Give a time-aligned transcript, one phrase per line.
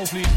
[0.00, 0.30] auflegen?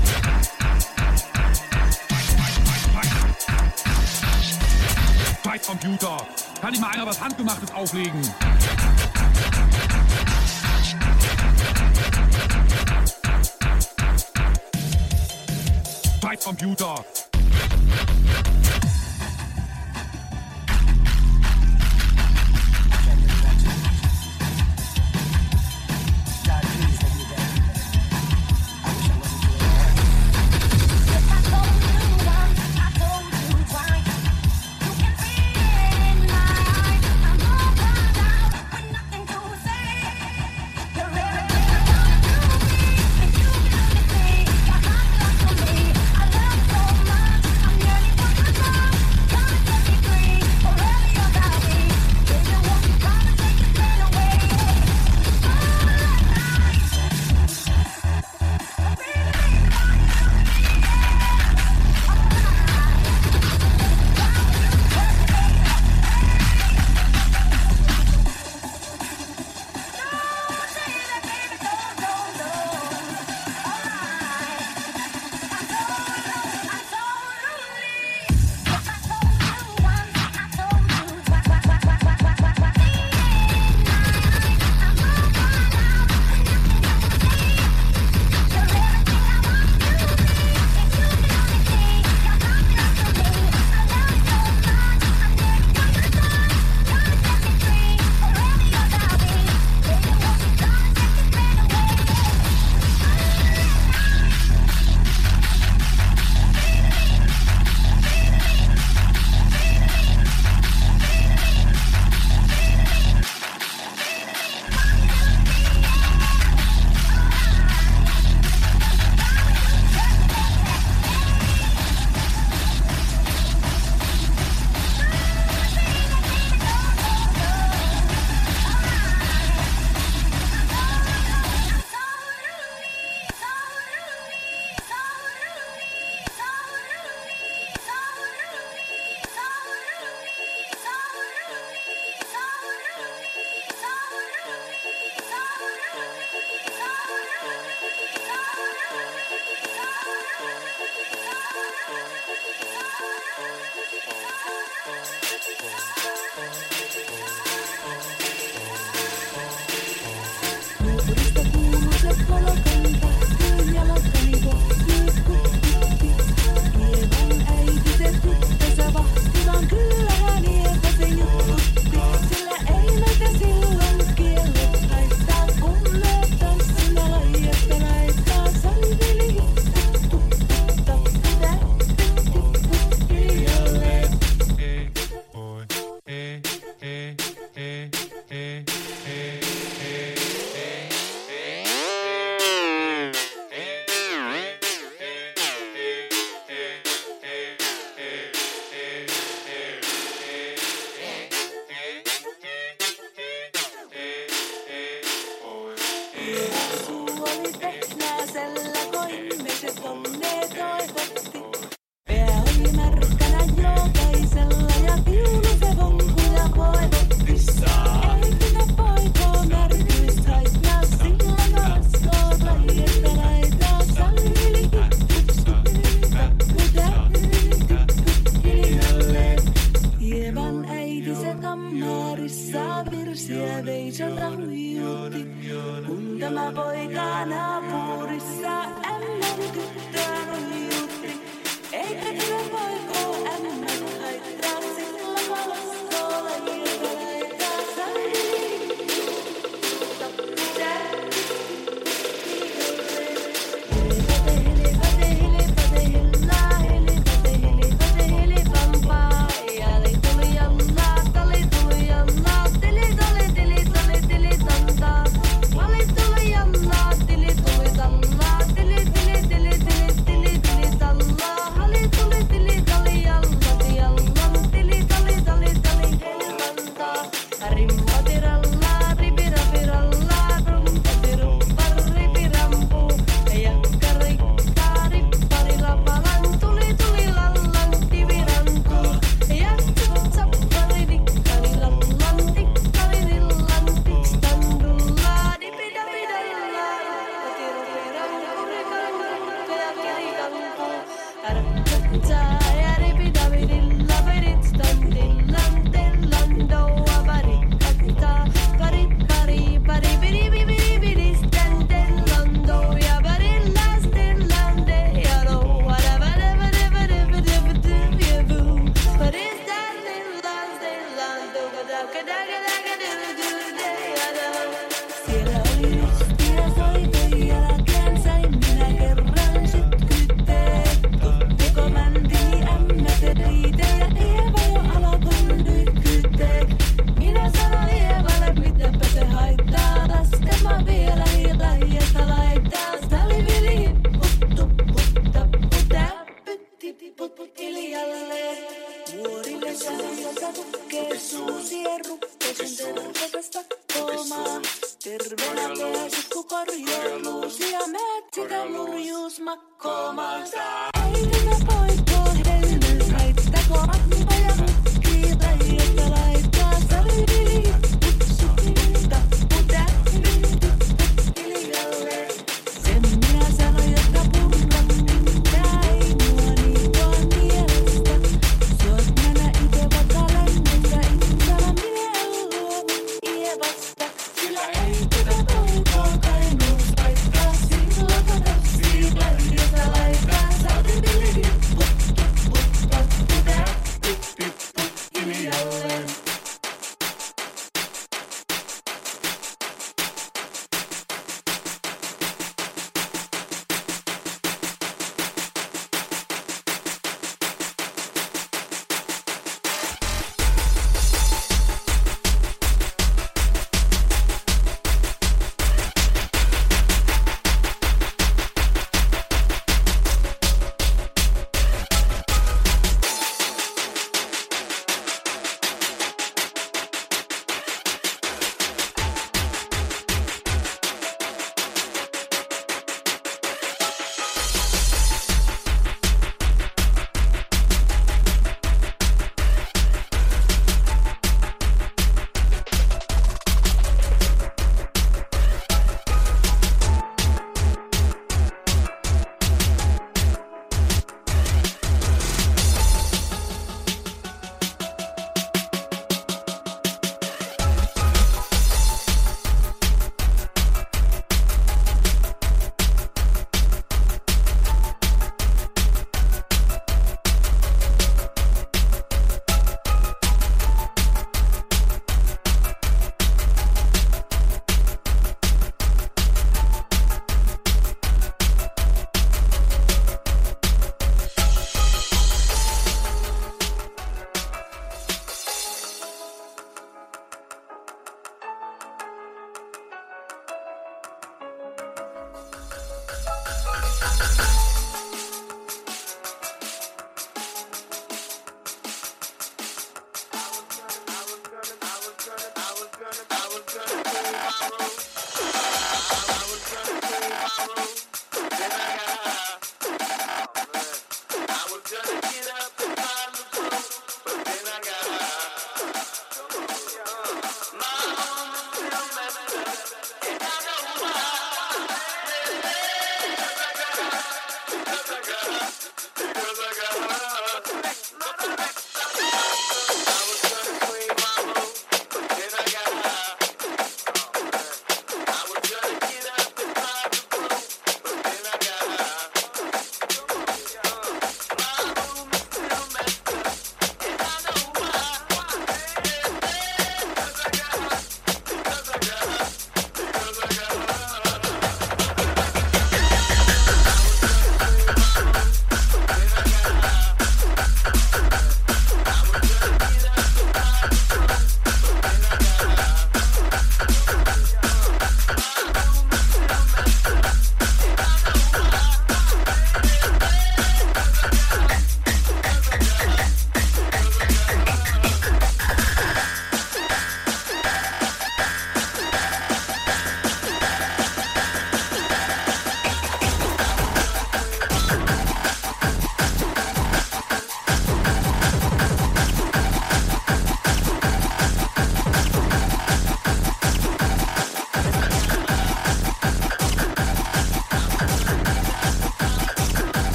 [5.43, 6.17] Scheiß Computer.
[6.60, 8.21] Kann nicht mal einer was Handgemachtes auflegen?
[16.21, 17.06] Scheiß Computer.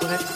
[0.00, 0.27] Go.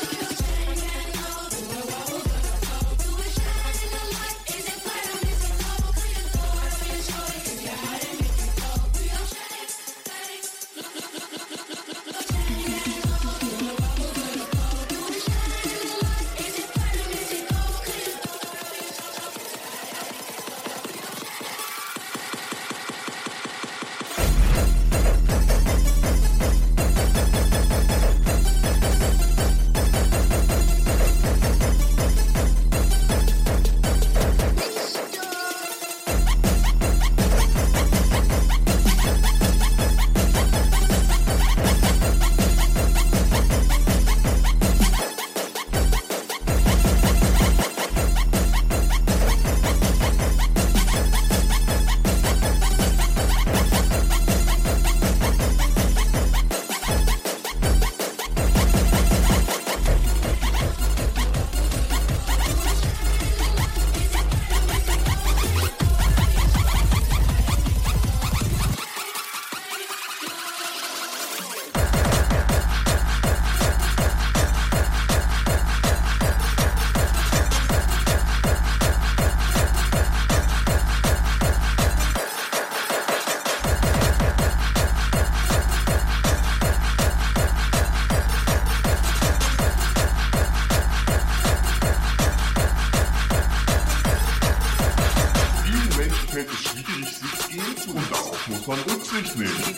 [99.13, 99.72] Disney.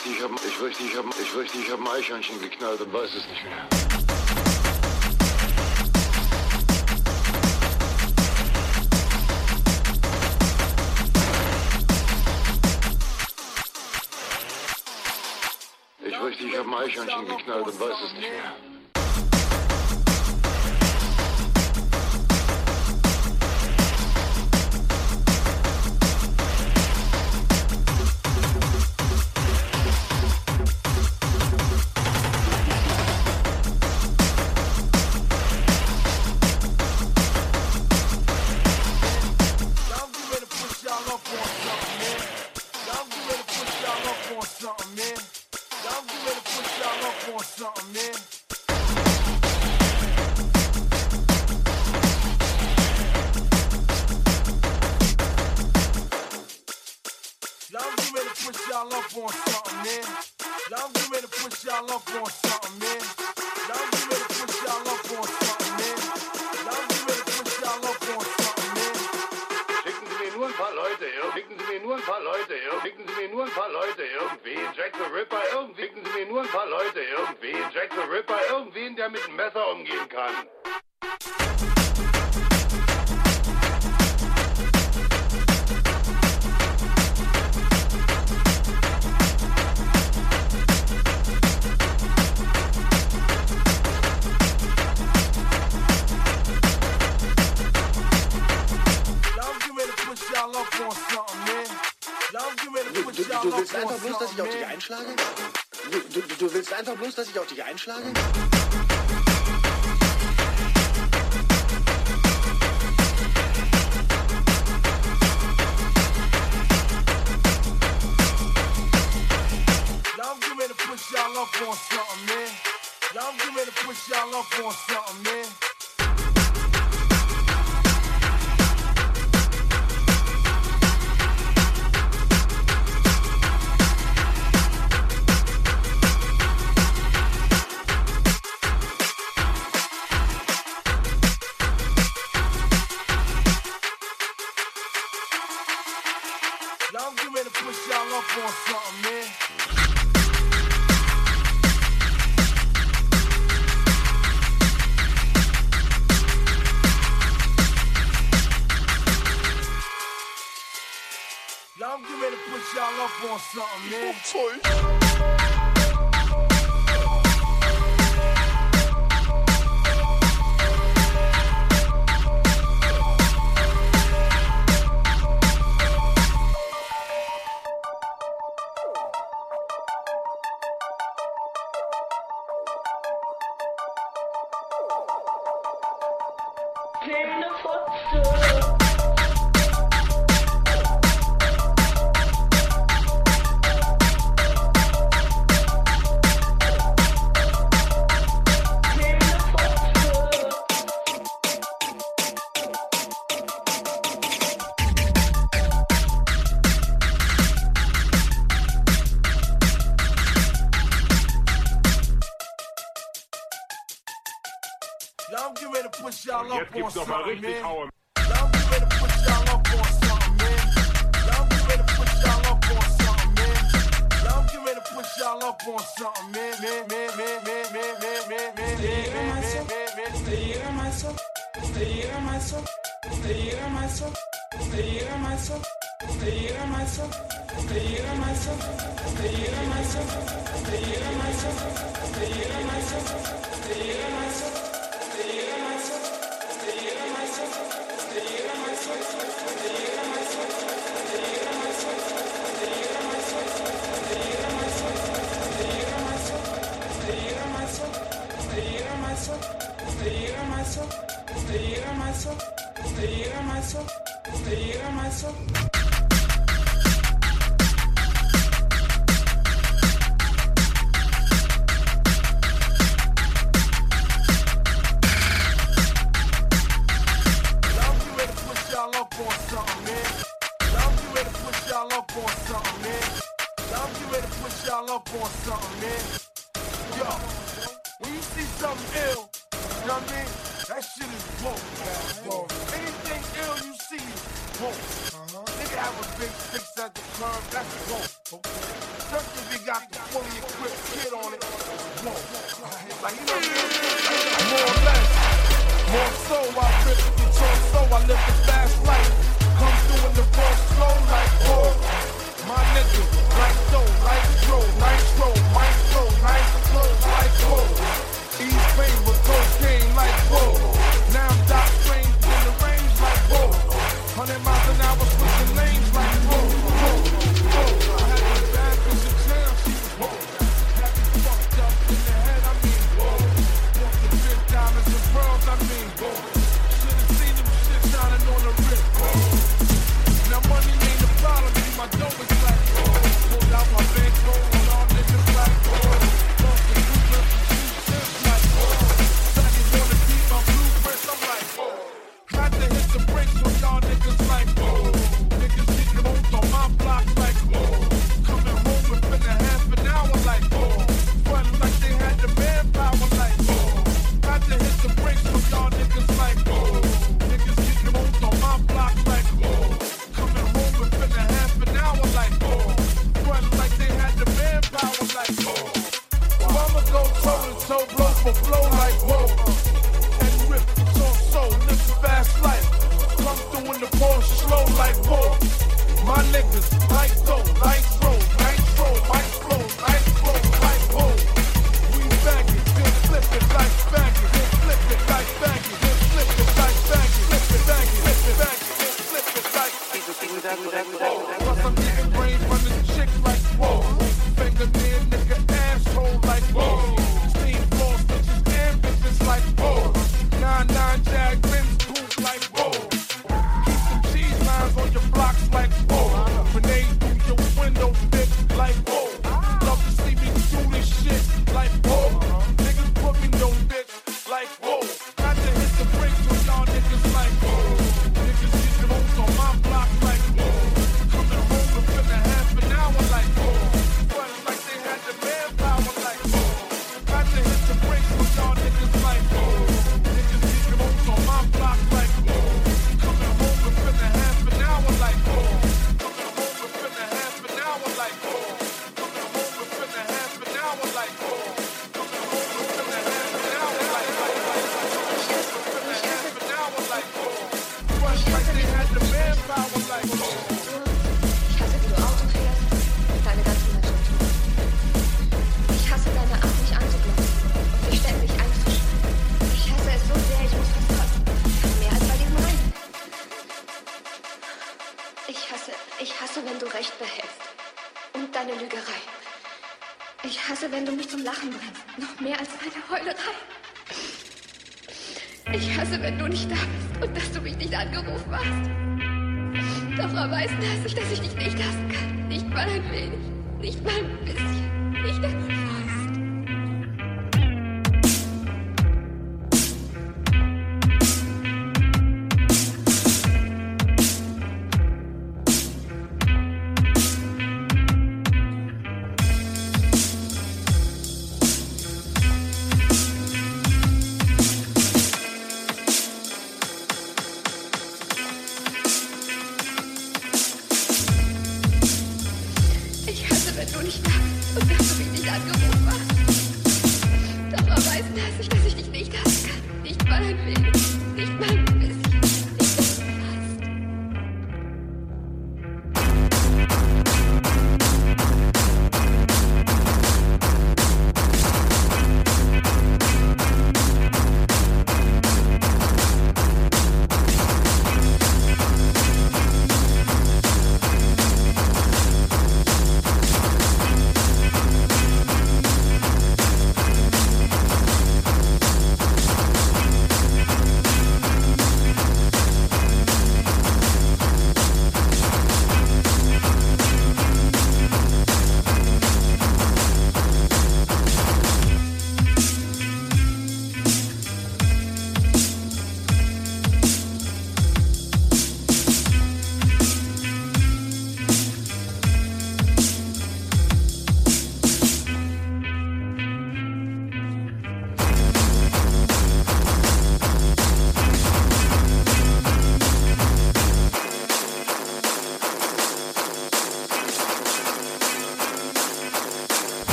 [0.00, 3.10] fürchte, ich habe ich fürchte, ich habe ich fürchte, ich habe Eichhörnchen geknallt und weiß
[3.10, 3.68] es nicht mehr.
[16.02, 18.69] Ich fürchte, ich habe Eichhörnchen geknallt und weiß es nicht mehr.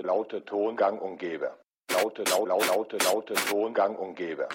[0.00, 1.50] laute, laute Tongang umgebe.
[1.90, 4.48] Laute, laute, laute, laute Tongang umgebe.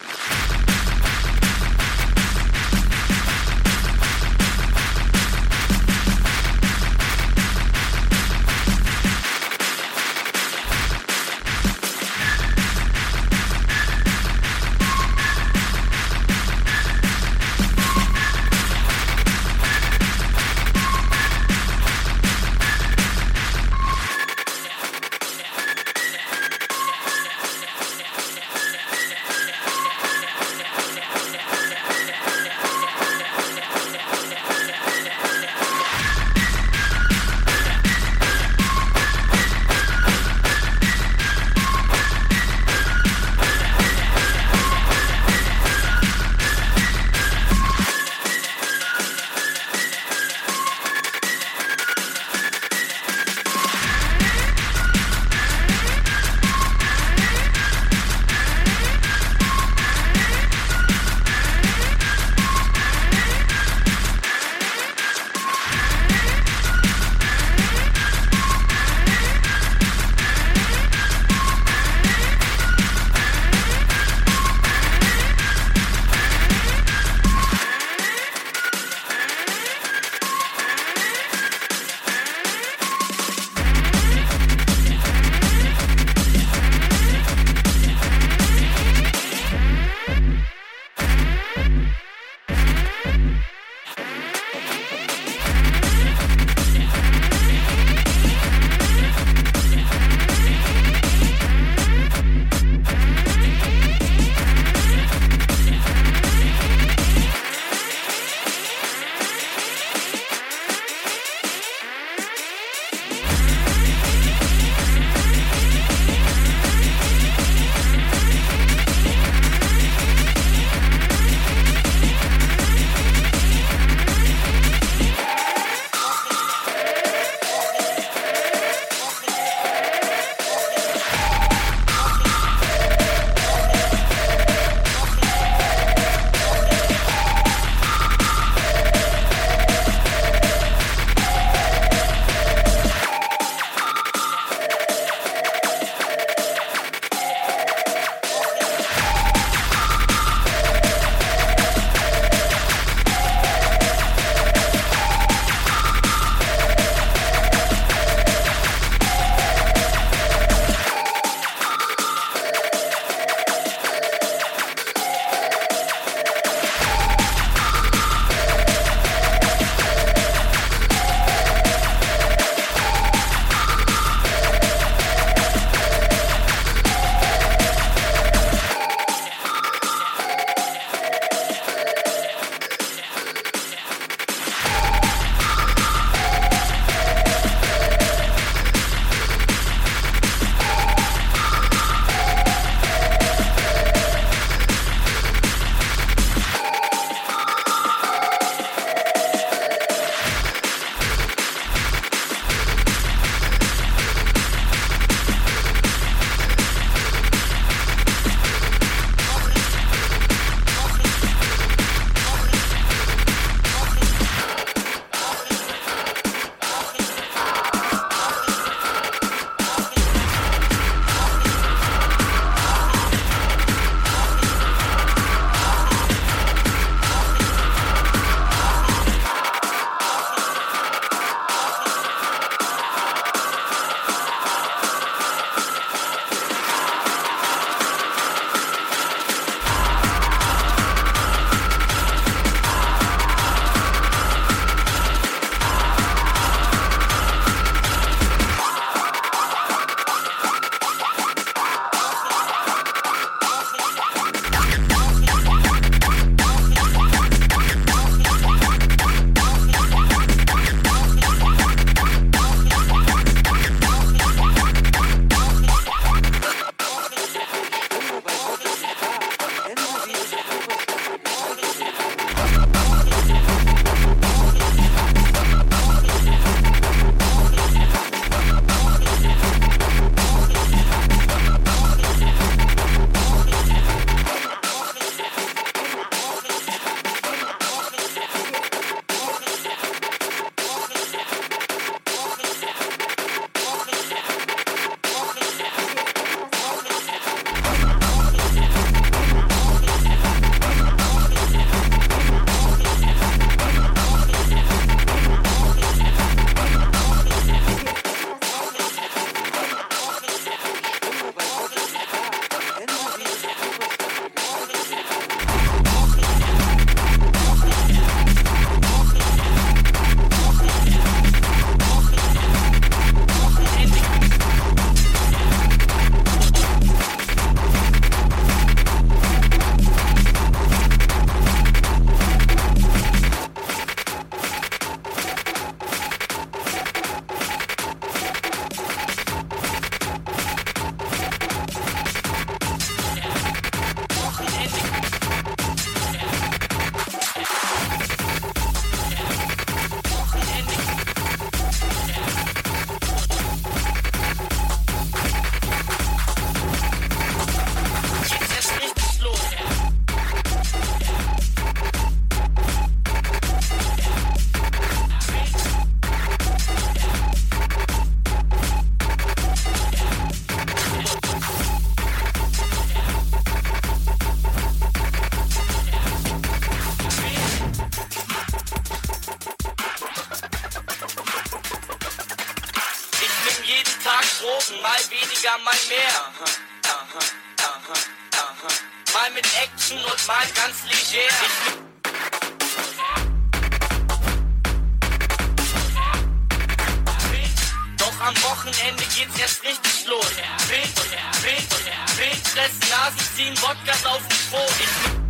[402.58, 405.27] Fressen, Nasen ziehen, Wodkas auf dem Brot.